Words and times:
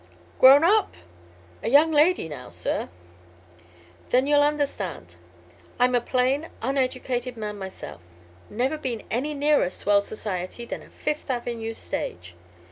"Grown 0.39 0.63
up?" 0.63 0.95
"A 1.61 1.69
young 1.69 1.91
lady 1.91 2.27
now, 2.27 2.49
sir." 2.49 2.89
"Then 4.09 4.25
you'll 4.25 4.41
understand. 4.41 5.15
I'm 5.79 5.93
a 5.93 6.01
plain 6.01 6.49
uneducated 6.59 7.37
man 7.37 7.59
myself. 7.59 8.01
Never 8.49 8.79
been 8.79 9.03
any 9.11 9.35
nearer 9.35 9.69
swell 9.69 10.01
society 10.01 10.65
than 10.65 10.81
a 10.81 10.89
Fifth 10.89 11.29
Avenue 11.29 11.73
stage. 11.73 12.33